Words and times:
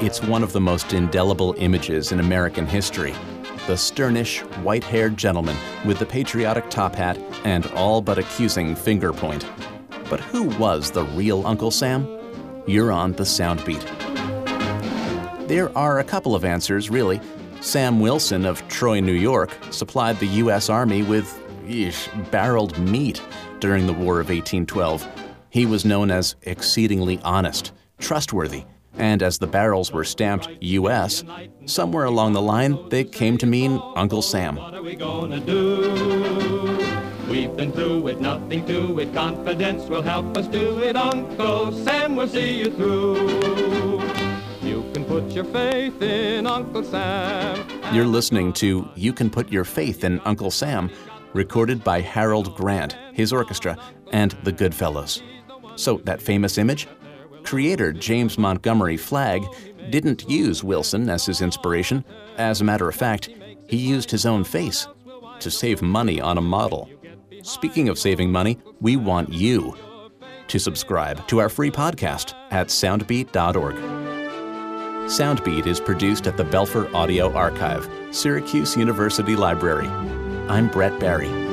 It's 0.00 0.22
one 0.22 0.44
of 0.44 0.52
the 0.52 0.60
most 0.60 0.92
indelible 0.92 1.56
images 1.58 2.12
in 2.12 2.20
American 2.20 2.68
history. 2.68 3.10
The 3.66 3.74
sternish, 3.74 4.42
white 4.62 4.84
haired 4.84 5.16
gentleman 5.16 5.56
with 5.84 5.98
the 5.98 6.06
patriotic 6.06 6.70
top 6.70 6.94
hat 6.94 7.18
and 7.42 7.66
all 7.72 8.00
but 8.00 8.16
accusing 8.16 8.76
finger 8.76 9.12
point. 9.12 9.44
But 10.08 10.20
who 10.20 10.44
was 10.56 10.92
the 10.92 11.02
real 11.02 11.44
Uncle 11.44 11.72
Sam? 11.72 12.06
You're 12.64 12.92
on 12.92 13.14
the 13.14 13.26
sound 13.26 13.64
beat. 13.64 13.84
There 15.48 15.76
are 15.76 15.98
a 15.98 16.04
couple 16.04 16.36
of 16.36 16.44
answers, 16.44 16.90
really. 16.90 17.20
Sam 17.60 17.98
Wilson 17.98 18.46
of 18.46 18.66
Troy, 18.68 19.00
New 19.00 19.10
York, 19.10 19.50
supplied 19.70 20.20
the 20.20 20.26
U.S. 20.26 20.70
Army 20.70 21.02
with 21.02 21.42
eesh, 21.66 22.30
barreled 22.30 22.78
meat 22.78 23.20
during 23.58 23.88
the 23.88 23.92
War 23.92 24.20
of 24.20 24.28
1812. 24.28 25.04
He 25.50 25.66
was 25.66 25.84
known 25.84 26.12
as 26.12 26.36
exceedingly 26.42 27.18
honest, 27.24 27.72
trustworthy, 27.98 28.62
and 28.98 29.22
as 29.22 29.38
the 29.38 29.46
barrels 29.46 29.92
were 29.92 30.04
stamped 30.04 30.48
U.S., 30.60 31.24
somewhere 31.66 32.04
along 32.04 32.32
the 32.32 32.42
line 32.42 32.88
they 32.88 33.04
came 33.04 33.38
to 33.38 33.46
mean 33.46 33.80
Uncle 33.96 34.22
Sam. 34.22 34.56
What 34.56 34.74
are 34.74 34.82
we 34.82 34.96
gonna 34.96 35.40
do? 35.40 36.78
We've 37.28 37.54
been 37.56 37.72
through 37.72 38.08
it, 38.08 38.20
nothing 38.20 38.64
to 38.66 38.98
it. 39.00 39.12
Confidence 39.12 39.84
will 39.88 40.02
help 40.02 40.36
us 40.36 40.46
do 40.46 40.82
it. 40.82 40.96
Uncle 40.96 41.72
Sam 41.72 42.16
will 42.16 42.28
see 42.28 42.58
you 42.58 42.70
through. 42.70 44.02
You 44.62 44.90
can 44.92 45.04
put 45.04 45.30
your 45.32 45.44
faith 45.44 46.00
in 46.00 46.46
Uncle 46.46 46.84
Sam. 46.84 47.94
You're 47.94 48.06
listening 48.06 48.52
to 48.54 48.88
You 48.96 49.12
Can 49.12 49.30
Put 49.30 49.50
Your 49.50 49.64
Faith 49.64 50.04
in 50.04 50.20
Uncle 50.24 50.50
Sam, 50.50 50.90
recorded 51.32 51.84
by 51.84 52.00
Harold 52.00 52.54
Grant, 52.54 52.96
his 53.12 53.32
orchestra, 53.32 53.78
and 54.12 54.32
the 54.44 54.52
Goodfellows. 54.52 55.22
So, 55.76 55.98
that 56.04 56.20
famous 56.20 56.58
image? 56.58 56.88
Creator 57.44 57.94
James 57.94 58.38
Montgomery 58.38 58.96
Flagg 58.96 59.44
didn't 59.90 60.28
use 60.28 60.62
Wilson 60.62 61.08
as 61.08 61.26
his 61.26 61.40
inspiration. 61.40 62.04
As 62.36 62.60
a 62.60 62.64
matter 62.64 62.88
of 62.88 62.94
fact, 62.94 63.30
he 63.68 63.76
used 63.76 64.10
his 64.10 64.26
own 64.26 64.44
face 64.44 64.86
to 65.40 65.50
save 65.50 65.82
money 65.82 66.20
on 66.20 66.38
a 66.38 66.42
model. 66.42 66.90
Speaking 67.42 67.88
of 67.88 67.98
saving 67.98 68.30
money, 68.30 68.58
we 68.80 68.96
want 68.96 69.32
you 69.32 69.76
to 70.48 70.58
subscribe 70.58 71.26
to 71.28 71.38
our 71.38 71.48
free 71.48 71.70
podcast 71.70 72.34
at 72.50 72.68
soundbeat.org. 72.68 73.76
Soundbeat 75.08 75.66
is 75.66 75.80
produced 75.80 76.26
at 76.26 76.36
the 76.36 76.44
Belfer 76.44 76.92
Audio 76.92 77.32
Archive, 77.32 77.88
Syracuse 78.10 78.76
University 78.76 79.36
Library. 79.36 79.88
I'm 80.48 80.68
Brett 80.68 80.98
Barry. 81.00 81.47